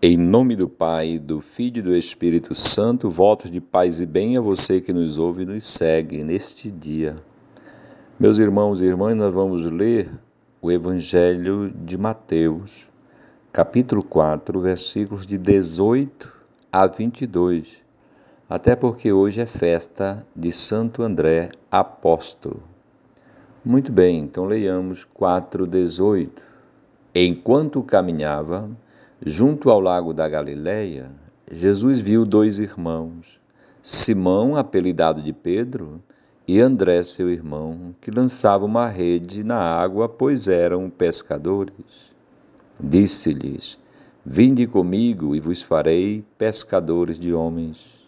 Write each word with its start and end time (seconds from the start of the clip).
Em 0.00 0.16
nome 0.16 0.54
do 0.54 0.68
Pai, 0.68 1.18
do 1.18 1.40
Filho 1.40 1.80
e 1.80 1.82
do 1.82 1.92
Espírito 1.92 2.54
Santo, 2.54 3.10
votos 3.10 3.50
de 3.50 3.60
paz 3.60 4.00
e 4.00 4.06
bem 4.06 4.36
a 4.36 4.40
você 4.40 4.80
que 4.80 4.92
nos 4.92 5.18
ouve 5.18 5.42
e 5.42 5.46
nos 5.46 5.64
segue 5.64 6.22
neste 6.22 6.70
dia. 6.70 7.16
Meus 8.16 8.38
irmãos 8.38 8.80
e 8.80 8.84
irmãs, 8.84 9.16
nós 9.16 9.34
vamos 9.34 9.64
ler 9.64 10.08
o 10.62 10.70
Evangelho 10.70 11.74
de 11.84 11.98
Mateus, 11.98 12.88
capítulo 13.52 14.04
4, 14.04 14.60
versículos 14.60 15.26
de 15.26 15.36
18 15.36 16.32
a 16.70 16.86
22. 16.86 17.82
Até 18.48 18.76
porque 18.76 19.12
hoje 19.12 19.40
é 19.40 19.46
festa 19.46 20.24
de 20.36 20.52
Santo 20.52 21.02
André 21.02 21.48
Apóstolo. 21.68 22.62
Muito 23.64 23.90
bem, 23.90 24.20
então 24.20 24.44
leiamos 24.44 25.04
4:18. 25.12 26.40
Enquanto 27.12 27.82
caminhava, 27.82 28.70
Junto 29.24 29.68
ao 29.68 29.80
lago 29.80 30.14
da 30.14 30.28
Galileia, 30.28 31.10
Jesus 31.50 31.98
viu 31.98 32.24
dois 32.24 32.60
irmãos, 32.60 33.40
Simão, 33.82 34.54
apelidado 34.54 35.20
de 35.20 35.32
Pedro, 35.32 36.00
e 36.46 36.60
André, 36.60 37.02
seu 37.02 37.28
irmão, 37.28 37.96
que 38.00 38.12
lançavam 38.12 38.68
uma 38.68 38.88
rede 38.88 39.42
na 39.42 39.58
água, 39.58 40.08
pois 40.08 40.46
eram 40.46 40.88
pescadores. 40.88 41.74
Disse-lhes: 42.80 43.76
Vinde 44.24 44.68
comigo 44.68 45.34
e 45.34 45.40
vos 45.40 45.62
farei 45.62 46.24
pescadores 46.38 47.18
de 47.18 47.34
homens. 47.34 47.98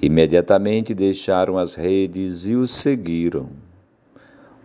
Imediatamente 0.00 0.94
deixaram 0.94 1.56
as 1.56 1.72
redes 1.72 2.46
e 2.46 2.54
os 2.54 2.70
seguiram. 2.70 3.48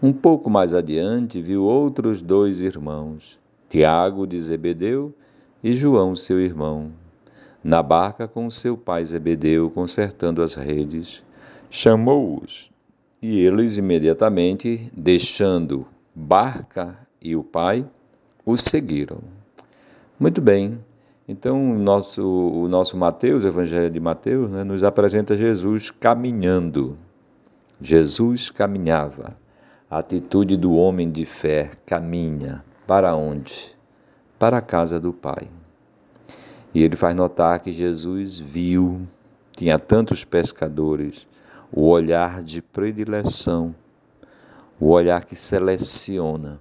Um 0.02 0.11
pouco 0.11 0.50
mais 0.50 0.73
adiante, 0.73 1.41
viu 1.41 1.64
outros 1.64 2.22
dois 2.22 2.59
irmãos, 2.59 3.39
Tiago 3.70 4.27
de 4.27 4.38
Zebedeu 4.39 5.16
e 5.63 5.73
João, 5.73 6.16
seu 6.16 6.41
irmão, 6.41 6.91
na 7.63 7.81
barca 7.81 8.27
com 8.27 8.49
seu 8.49 8.76
pai 8.76 9.05
Zebedeu, 9.05 9.69
consertando 9.69 10.42
as 10.42 10.56
redes, 10.56 11.23
chamou-os, 11.69 12.69
e 13.22 13.39
eles 13.39 13.78
imediatamente, 13.78 14.91
deixando 14.91 15.88
barca 16.14 16.97
e 17.22 17.36
o 17.36 17.44
pai, 17.44 17.86
os 18.45 18.59
seguiram. 18.59 19.19
Muito 20.19 20.41
bem. 20.41 20.78
Então, 21.25 21.72
o 21.72 21.80
nosso, 21.80 22.22
o 22.22 22.67
nosso 22.67 22.97
Mateus, 22.97 23.45
o 23.45 23.47
Evangelho 23.47 23.89
de 23.89 24.00
Mateus, 24.00 24.52
né, 24.52 24.66
nos 24.66 24.84
apresenta 24.84 25.38
Jesus 25.38 25.89
caminhando. 25.89 26.97
Jesus 27.81 28.52
caminhava. 28.52 29.38
A 29.89 30.00
atitude 30.00 30.58
do 30.58 30.73
homem 30.73 31.09
de 31.09 31.25
fé 31.25 31.72
caminha. 31.86 32.64
Para 32.86 33.16
onde? 33.16 33.73
Para 34.44 34.58
a 34.58 34.61
casa 34.61 34.99
do 34.99 35.13
Pai. 35.13 35.47
E 36.73 36.83
ele 36.83 36.97
faz 36.97 37.16
notar 37.16 37.61
que 37.61 37.72
Jesus 37.72 38.38
viu, 38.38 39.08
tinha 39.53 39.80
tantos 39.80 40.25
pescadores, 40.25 41.25
o 41.72 41.88
olhar 41.88 42.44
de 42.44 42.61
predileção, 42.61 43.73
o 44.77 44.89
olhar 44.89 45.23
que 45.23 45.33
seleciona. 45.33 46.59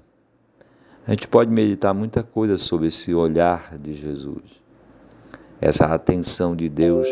A 1.05 1.11
gente 1.11 1.27
pode 1.27 1.50
meditar 1.50 1.92
muita 1.92 2.22
coisa 2.22 2.56
sobre 2.56 2.86
esse 2.86 3.12
olhar 3.12 3.77
de 3.77 3.94
Jesus, 3.94 4.44
essa 5.61 5.86
atenção 5.86 6.55
de 6.55 6.69
Deus 6.69 7.08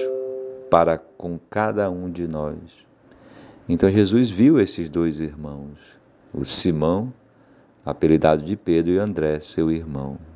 para 0.70 0.98
com 0.98 1.36
cada 1.50 1.90
um 1.90 2.08
de 2.08 2.28
nós. 2.28 2.60
Então 3.68 3.90
Jesus 3.90 4.30
viu 4.30 4.60
esses 4.60 4.88
dois 4.88 5.18
irmãos, 5.18 5.80
o 6.32 6.44
Simão, 6.44 7.12
apelidado 7.84 8.44
de 8.44 8.56
Pedro, 8.56 8.92
e 8.92 8.98
André, 8.98 9.40
seu 9.40 9.68
irmão. 9.68 10.29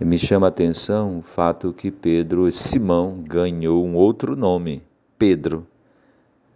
Me 0.00 0.16
chama 0.16 0.46
a 0.46 0.48
atenção 0.48 1.18
o 1.18 1.22
fato 1.22 1.72
que 1.72 1.90
Pedro, 1.90 2.50
Simão, 2.52 3.20
ganhou 3.20 3.84
um 3.84 3.96
outro 3.96 4.36
nome, 4.36 4.80
Pedro. 5.18 5.66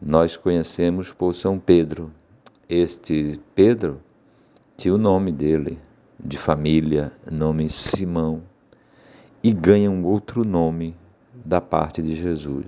Nós 0.00 0.36
conhecemos 0.36 1.12
por 1.12 1.34
São 1.34 1.58
Pedro. 1.58 2.12
Este 2.68 3.40
Pedro 3.52 4.00
tinha 4.76 4.94
o 4.94 4.98
nome 4.98 5.32
dele, 5.32 5.76
de 6.18 6.38
família, 6.38 7.12
nome 7.28 7.68
Simão, 7.68 8.42
e 9.42 9.52
ganha 9.52 9.90
um 9.90 10.06
outro 10.06 10.44
nome 10.44 10.94
da 11.44 11.60
parte 11.60 12.00
de 12.00 12.14
Jesus. 12.14 12.66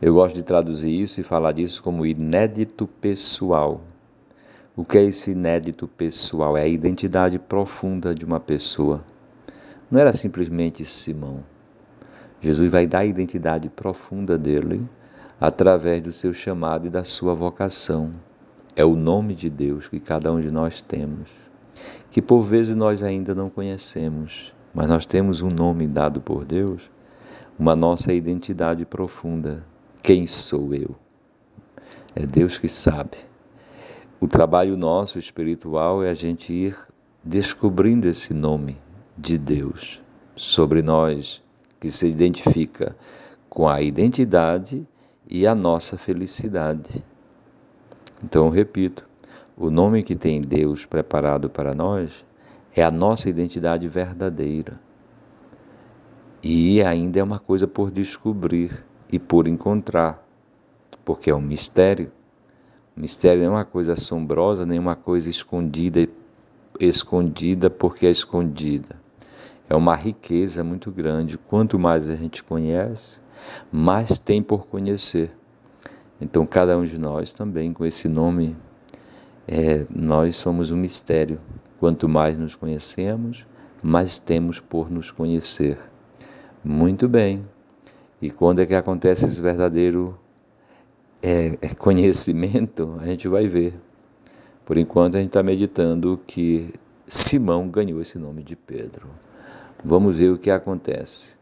Eu 0.00 0.14
gosto 0.14 0.34
de 0.34 0.42
traduzir 0.42 0.90
isso 0.90 1.20
e 1.20 1.24
falar 1.24 1.52
disso 1.52 1.80
como 1.84 2.04
inédito 2.04 2.88
pessoal. 3.00 3.80
O 4.74 4.86
que 4.86 4.96
é 4.96 5.04
esse 5.04 5.32
inédito 5.32 5.86
pessoal? 5.86 6.56
É 6.56 6.62
a 6.62 6.66
identidade 6.66 7.38
profunda 7.38 8.14
de 8.14 8.24
uma 8.24 8.40
pessoa. 8.40 9.04
Não 9.90 10.00
era 10.00 10.14
simplesmente 10.14 10.82
Simão. 10.82 11.44
Jesus 12.40 12.70
vai 12.70 12.86
dar 12.86 13.00
a 13.00 13.04
identidade 13.04 13.68
profunda 13.68 14.38
dele 14.38 14.88
através 15.38 16.02
do 16.02 16.10
seu 16.10 16.32
chamado 16.32 16.86
e 16.86 16.90
da 16.90 17.04
sua 17.04 17.34
vocação. 17.34 18.14
É 18.74 18.82
o 18.82 18.96
nome 18.96 19.34
de 19.34 19.50
Deus 19.50 19.88
que 19.88 20.00
cada 20.00 20.32
um 20.32 20.40
de 20.40 20.50
nós 20.50 20.80
temos, 20.80 21.28
que 22.10 22.22
por 22.22 22.42
vezes 22.42 22.74
nós 22.74 23.02
ainda 23.02 23.34
não 23.34 23.50
conhecemos, 23.50 24.54
mas 24.72 24.88
nós 24.88 25.04
temos 25.04 25.42
um 25.42 25.50
nome 25.50 25.86
dado 25.86 26.18
por 26.18 26.46
Deus, 26.46 26.90
uma 27.58 27.76
nossa 27.76 28.10
identidade 28.10 28.86
profunda. 28.86 29.62
Quem 30.02 30.26
sou 30.26 30.74
eu? 30.74 30.96
É 32.16 32.24
Deus 32.24 32.56
que 32.56 32.68
sabe. 32.68 33.31
O 34.22 34.28
trabalho 34.28 34.76
nosso 34.76 35.18
espiritual 35.18 36.00
é 36.00 36.08
a 36.08 36.14
gente 36.14 36.52
ir 36.52 36.78
descobrindo 37.24 38.06
esse 38.06 38.32
nome 38.32 38.78
de 39.18 39.36
Deus 39.36 40.00
sobre 40.36 40.80
nós, 40.80 41.42
que 41.80 41.90
se 41.90 42.06
identifica 42.06 42.94
com 43.50 43.68
a 43.68 43.82
identidade 43.82 44.86
e 45.28 45.44
a 45.44 45.56
nossa 45.56 45.98
felicidade. 45.98 47.04
Então, 48.22 48.48
repito, 48.48 49.08
o 49.56 49.70
nome 49.70 50.04
que 50.04 50.14
tem 50.14 50.40
Deus 50.40 50.86
preparado 50.86 51.50
para 51.50 51.74
nós 51.74 52.24
é 52.76 52.84
a 52.84 52.92
nossa 52.92 53.28
identidade 53.28 53.88
verdadeira. 53.88 54.78
E 56.40 56.80
ainda 56.80 57.18
é 57.18 57.24
uma 57.24 57.40
coisa 57.40 57.66
por 57.66 57.90
descobrir 57.90 58.84
e 59.10 59.18
por 59.18 59.48
encontrar, 59.48 60.24
porque 61.04 61.28
é 61.28 61.34
um 61.34 61.40
mistério. 61.40 62.12
Mistério 63.02 63.42
não 63.42 63.48
é 63.48 63.56
uma 63.56 63.64
coisa 63.64 63.94
assombrosa, 63.94 64.64
nem 64.64 64.78
uma 64.78 64.94
coisa 64.94 65.28
escondida, 65.28 66.08
escondida 66.78 67.68
porque 67.68 68.06
é 68.06 68.10
escondida. 68.12 68.94
É 69.68 69.74
uma 69.74 69.96
riqueza 69.96 70.62
muito 70.62 70.88
grande. 70.92 71.36
Quanto 71.36 71.80
mais 71.80 72.08
a 72.08 72.14
gente 72.14 72.44
conhece, 72.44 73.18
mais 73.72 74.20
tem 74.20 74.40
por 74.40 74.68
conhecer. 74.68 75.32
Então, 76.20 76.46
cada 76.46 76.78
um 76.78 76.84
de 76.84 76.96
nós 76.96 77.32
também, 77.32 77.72
com 77.72 77.84
esse 77.84 78.06
nome, 78.06 78.56
é, 79.48 79.84
nós 79.90 80.36
somos 80.36 80.70
um 80.70 80.76
mistério. 80.76 81.40
Quanto 81.80 82.08
mais 82.08 82.38
nos 82.38 82.54
conhecemos, 82.54 83.44
mais 83.82 84.20
temos 84.20 84.60
por 84.60 84.88
nos 84.88 85.10
conhecer. 85.10 85.76
Muito 86.62 87.08
bem. 87.08 87.44
E 88.20 88.30
quando 88.30 88.60
é 88.60 88.66
que 88.66 88.76
acontece 88.76 89.24
esse 89.24 89.40
verdadeiro 89.40 90.16
é, 91.22 91.56
é, 91.62 91.74
conhecimento, 91.74 92.96
a 93.00 93.06
gente 93.06 93.28
vai 93.28 93.46
ver. 93.46 93.74
Por 94.66 94.76
enquanto, 94.76 95.16
a 95.16 95.18
gente 95.18 95.28
está 95.28 95.42
meditando 95.42 96.20
que 96.26 96.74
Simão 97.06 97.68
ganhou 97.68 98.02
esse 98.02 98.18
nome 98.18 98.42
de 98.42 98.56
Pedro. 98.56 99.08
Vamos 99.84 100.16
ver 100.16 100.30
o 100.30 100.38
que 100.38 100.50
acontece. 100.50 101.36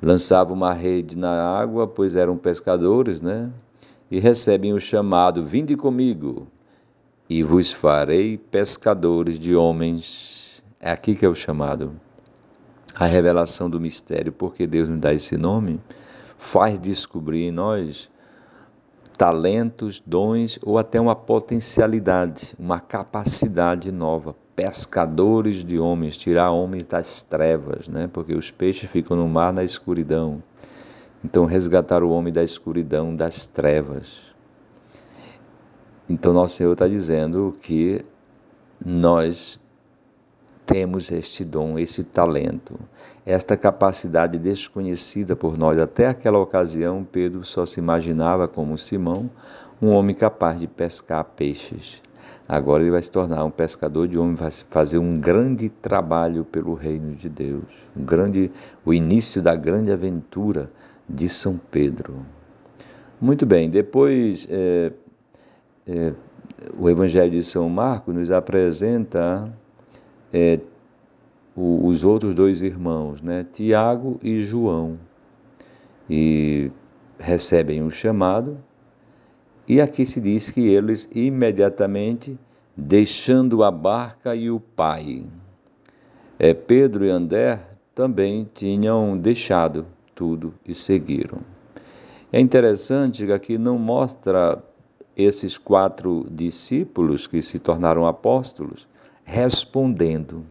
Lançava 0.00 0.52
uma 0.52 0.72
rede 0.72 1.18
na 1.18 1.30
água, 1.30 1.86
pois 1.86 2.14
eram 2.14 2.36
pescadores, 2.36 3.20
né? 3.20 3.50
E 4.10 4.18
recebem 4.18 4.72
o 4.72 4.80
chamado: 4.80 5.44
Vinde 5.44 5.76
comigo, 5.76 6.46
e 7.28 7.42
vos 7.42 7.72
farei 7.72 8.38
pescadores 8.38 9.38
de 9.38 9.54
homens. 9.54 10.62
É 10.80 10.90
aqui 10.90 11.14
que 11.14 11.24
é 11.24 11.28
o 11.28 11.34
chamado. 11.34 11.92
A 12.94 13.06
revelação 13.06 13.70
do 13.70 13.80
mistério, 13.80 14.32
porque 14.32 14.66
Deus 14.66 14.88
nos 14.88 14.98
dá 14.98 15.14
esse 15.14 15.36
nome, 15.36 15.80
faz 16.36 16.78
descobrir 16.78 17.44
em 17.44 17.52
nós 17.52 18.10
talentos, 19.20 20.02
dons 20.06 20.58
ou 20.62 20.78
até 20.78 20.98
uma 20.98 21.14
potencialidade, 21.14 22.54
uma 22.58 22.80
capacidade 22.80 23.92
nova. 23.92 24.34
Pescadores 24.56 25.62
de 25.62 25.78
homens, 25.78 26.16
tirar 26.16 26.50
homens 26.52 26.86
das 26.86 27.20
trevas, 27.20 27.86
né? 27.86 28.08
porque 28.10 28.34
os 28.34 28.50
peixes 28.50 28.88
ficam 28.88 29.18
no 29.18 29.28
mar 29.28 29.52
na 29.52 29.62
escuridão. 29.62 30.42
Então, 31.22 31.44
resgatar 31.44 32.02
o 32.02 32.08
homem 32.08 32.32
da 32.32 32.42
escuridão, 32.42 33.14
das 33.14 33.44
trevas. 33.44 34.06
Então, 36.08 36.32
nosso 36.32 36.56
Senhor 36.56 36.72
está 36.72 36.88
dizendo 36.88 37.54
que 37.60 38.02
nós 38.82 39.60
temos 40.70 41.10
este 41.10 41.44
dom, 41.44 41.76
esse 41.80 42.04
talento, 42.04 42.78
esta 43.26 43.56
capacidade 43.56 44.38
desconhecida 44.38 45.34
por 45.34 45.58
nós. 45.58 45.76
Até 45.80 46.06
aquela 46.06 46.38
ocasião, 46.38 47.02
Pedro 47.02 47.44
só 47.44 47.66
se 47.66 47.80
imaginava 47.80 48.46
como 48.46 48.78
Simão, 48.78 49.28
um 49.82 49.88
homem 49.88 50.14
capaz 50.14 50.60
de 50.60 50.68
pescar 50.68 51.24
peixes. 51.24 52.00
Agora 52.48 52.84
ele 52.84 52.92
vai 52.92 53.02
se 53.02 53.10
tornar 53.10 53.44
um 53.44 53.50
pescador 53.50 54.06
de 54.06 54.16
homens, 54.16 54.38
vai 54.38 54.50
fazer 54.70 54.98
um 54.98 55.18
grande 55.18 55.68
trabalho 55.68 56.44
pelo 56.44 56.74
reino 56.74 57.16
de 57.16 57.28
Deus, 57.28 57.64
um 57.96 58.04
grande, 58.04 58.48
o 58.84 58.94
início 58.94 59.42
da 59.42 59.56
grande 59.56 59.90
aventura 59.90 60.70
de 61.08 61.28
São 61.28 61.60
Pedro. 61.70 62.24
Muito 63.20 63.44
bem, 63.44 63.68
depois 63.68 64.46
é, 64.48 64.92
é, 65.84 66.12
o 66.78 66.88
Evangelho 66.88 67.32
de 67.32 67.42
São 67.42 67.68
Marcos 67.68 68.14
nos 68.14 68.30
apresenta 68.30 69.52
é, 70.32 70.60
o, 71.56 71.86
os 71.86 72.04
outros 72.04 72.34
dois 72.34 72.62
irmãos, 72.62 73.20
né, 73.20 73.46
Tiago 73.52 74.18
e 74.22 74.42
João, 74.42 74.98
e 76.08 76.70
recebem 77.18 77.82
um 77.82 77.90
chamado 77.90 78.58
e 79.70 79.80
aqui 79.80 80.04
se 80.04 80.20
diz 80.20 80.50
que 80.50 80.66
eles 80.66 81.08
imediatamente, 81.14 82.36
deixando 82.76 83.62
a 83.62 83.70
barca 83.70 84.34
e 84.34 84.50
o 84.50 84.58
pai, 84.58 85.22
é, 86.36 86.52
Pedro 86.52 87.04
e 87.04 87.08
André 87.08 87.60
também 87.94 88.50
tinham 88.52 89.16
deixado 89.16 89.86
tudo 90.12 90.52
e 90.66 90.74
seguiram. 90.74 91.38
É 92.32 92.40
interessante 92.40 93.24
que 93.24 93.30
aqui 93.32 93.56
não 93.56 93.78
mostra 93.78 94.60
esses 95.16 95.56
quatro 95.56 96.26
discípulos 96.28 97.28
que 97.28 97.40
se 97.40 97.60
tornaram 97.60 98.04
apóstolos 98.04 98.88
respondendo 99.30 100.44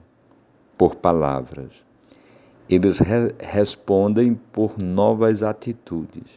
por 0.77 0.95
palavras. 0.95 1.71
Eles 2.69 2.99
re 2.99 3.33
respondem 3.39 4.33
por 4.53 4.81
novas 4.81 5.43
atitudes. 5.43 6.31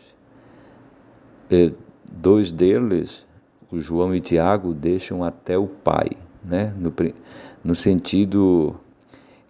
É, 1.49 1.73
Dois 2.15 2.51
deles, 2.51 3.25
o 3.71 3.81
João 3.81 4.15
e 4.15 4.21
Tiago, 4.21 4.75
deixam 4.75 5.25
até 5.25 5.57
o 5.57 5.67
Pai, 5.67 6.11
né? 6.45 6.75
no, 6.77 6.93
no 7.65 7.75
sentido 7.75 8.77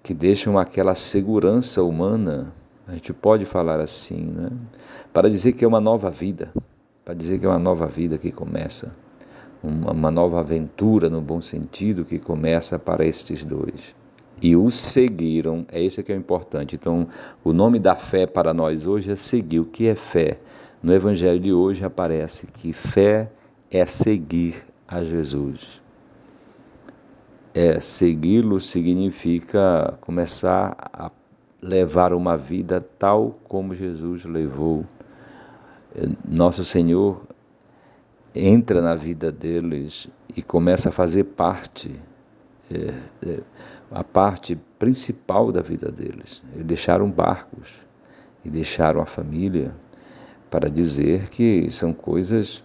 que 0.01 0.15
deixam 0.15 0.59
aquela 0.59 0.95
segurança 0.95 1.83
humana, 1.83 2.53
a 2.87 2.93
gente 2.93 3.13
pode 3.13 3.45
falar 3.45 3.81
assim, 3.81 4.23
né? 4.23 4.51
para 5.13 5.29
dizer 5.29 5.55
que 5.55 5.65
é 5.65 5.69
uma 5.69 5.81
nova 5.81 6.09
vida, 6.09 6.53
para 7.05 7.15
dizer 7.15 7.41
que 7.41 7.47
é 7.47 7.49
uma 7.49 7.59
nova 7.59 7.87
vida 7.87 8.17
que 8.17 8.31
começa, 8.31 8.95
uma 9.63 10.11
nova 10.11 10.41
aventura 10.41 11.09
no 11.09 11.21
bom 11.21 11.41
sentido 11.41 12.05
que 12.05 12.19
começa 12.19 12.79
para 12.79 13.05
estes 13.05 13.45
dois. 13.45 13.95
E 14.43 14.57
os 14.57 14.75
seguiram, 14.75 15.65
é 15.71 15.81
isso 15.81 16.03
que 16.03 16.13
é 16.13 16.17
importante. 16.17 16.75
Então, 16.75 17.07
o 17.45 17.53
nome 17.53 17.79
da 17.79 17.95
fé 17.95 18.27
para 18.27 18.53
nós 18.53 18.87
hoje 18.87 19.13
é 19.13 19.17
seguir. 19.17 19.61
O 19.61 19.65
que 19.65 19.87
é 19.87 19.95
fé? 19.95 20.39
No 20.83 20.93
Evangelho 20.93 21.39
de 21.39 21.53
hoje 21.53 21.85
aparece 21.85 22.49
que 22.49 22.73
fé 22.73 23.31
é 23.71 23.87
seguir 23.87 24.65
a 24.89 25.05
Jesus. 25.05 25.81
É, 27.55 27.79
segui-lo 27.79 28.59
significa 28.59 29.97
começar 30.01 30.75
a 30.93 31.11
levar 31.61 32.13
uma 32.13 32.37
vida 32.37 32.85
tal 32.99 33.39
como 33.45 33.75
Jesus 33.75 34.25
levou. 34.25 34.85
Nosso 36.27 36.65
Senhor 36.65 37.23
entra 38.35 38.81
na 38.81 38.95
vida 38.95 39.31
deles 39.31 40.09
e 40.35 40.43
começa 40.43 40.89
a 40.89 40.93
fazer 40.93 41.25
parte, 41.25 41.95
é, 42.71 42.95
é, 43.27 43.41
a 43.91 44.03
parte 44.03 44.59
principal 44.79 45.53
da 45.53 45.61
vida 45.61 45.91
deles. 45.91 46.43
Eles 46.55 46.67
deixaram 46.67 47.11
barcos 47.11 47.71
e 48.45 48.49
deixaram 48.49 49.01
a 49.01 49.07
família 49.07 49.75
para 50.51 50.69
dizer 50.69 51.29
que 51.29 51.71
são 51.71 51.93
coisas 51.93 52.63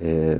é, 0.00 0.38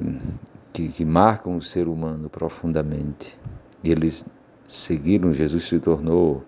que, 0.73 0.89
que 0.89 1.05
marcam 1.05 1.57
o 1.57 1.63
ser 1.63 1.89
humano 1.89 2.29
profundamente. 2.29 3.39
E 3.83 3.91
eles 3.91 4.25
seguiram, 4.69 5.33
Jesus 5.33 5.65
se 5.65 5.79
tornou 5.79 6.45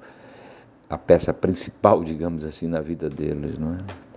a 0.88 0.96
peça 0.96 1.34
principal, 1.34 2.02
digamos 2.02 2.44
assim, 2.44 2.66
na 2.66 2.80
vida 2.80 3.08
deles, 3.10 3.58
não 3.58 3.74
é? 3.74 4.07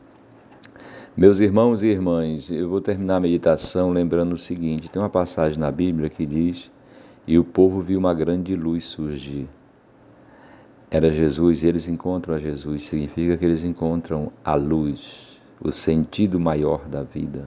Meus 1.16 1.42
irmãos 1.42 1.84
e 1.84 1.88
irmãs, 1.88 2.50
eu 2.50 2.69
vou 2.69 2.80
terminar 2.80 3.18
a 3.18 3.19
meditação 3.19 3.92
lembrando 3.92 4.31
o 4.31 4.38
seguinte: 4.38 4.90
tem 4.90 5.02
uma 5.02 5.10
passagem 5.10 5.60
na 5.60 5.69
Bíblia 5.69 6.10
que 6.10 6.25
diz: 6.25 6.72
E 7.28 7.38
o 7.38 7.44
povo 7.44 7.81
viu 7.81 8.00
uma 8.00 8.13
grande 8.13 8.56
luz 8.56 8.86
surgir. 8.86 9.50
Era 10.90 11.12
Jesus 11.12 11.63
e 11.63 11.68
eles 11.68 11.86
encontram 11.90 12.36
a 12.36 12.40
Jesus, 12.40 12.84
significa 12.84 13.36
que 13.36 13.44
eles 13.44 13.66
encontram 13.66 14.31
a 14.42 14.56
luz 14.56 15.38
o 15.62 15.69
sentido 15.69 16.40
maior 16.40 16.88
da 16.88 17.04
vida. 17.04 17.46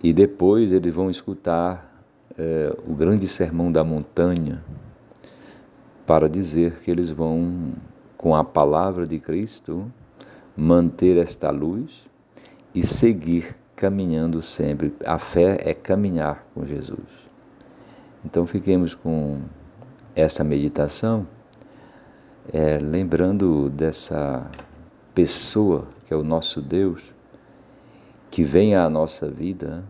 E 0.00 0.12
depois 0.12 0.72
eles 0.72 0.94
vão 0.94 1.10
escutar 1.10 2.00
é, 2.38 2.72
o 2.86 2.94
grande 2.94 3.26
sermão 3.26 3.72
da 3.72 3.82
montanha 3.82 4.62
para 6.06 6.28
dizer 6.28 6.78
que 6.84 6.92
eles 6.92 7.10
vão, 7.10 7.72
com 8.16 8.36
a 8.36 8.44
palavra 8.44 9.04
de 9.04 9.18
Cristo, 9.18 9.90
manter 10.56 11.16
esta 11.16 11.50
luz 11.50 12.08
e 12.74 12.86
seguir 12.86 13.54
caminhando 13.74 14.42
sempre. 14.42 14.94
A 15.04 15.18
fé 15.18 15.58
é 15.60 15.74
caminhar 15.74 16.46
com 16.54 16.66
Jesus. 16.66 16.98
Então 18.24 18.46
fiquemos 18.46 18.94
com 18.94 19.40
essa 20.14 20.44
meditação, 20.44 21.26
é, 22.52 22.78
lembrando 22.78 23.70
dessa 23.70 24.50
pessoa 25.14 25.88
que 26.06 26.14
é 26.14 26.16
o 26.16 26.22
nosso 26.22 26.60
Deus, 26.60 27.02
que 28.30 28.42
vem 28.42 28.74
à 28.74 28.88
nossa 28.90 29.30
vida 29.30 29.84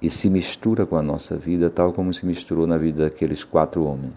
e 0.00 0.10
se 0.10 0.28
mistura 0.28 0.86
com 0.86 0.96
a 0.96 1.02
nossa 1.02 1.36
vida, 1.36 1.70
tal 1.70 1.92
como 1.92 2.12
se 2.12 2.26
misturou 2.26 2.66
na 2.66 2.76
vida 2.76 3.04
daqueles 3.04 3.42
quatro 3.42 3.84
homens. 3.84 4.14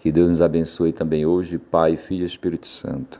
Que 0.00 0.10
Deus 0.10 0.30
nos 0.30 0.42
abençoe 0.42 0.92
também 0.92 1.26
hoje, 1.26 1.58
Pai, 1.58 1.96
Filho 1.96 2.22
e 2.22 2.26
Espírito 2.26 2.66
Santo. 2.66 3.06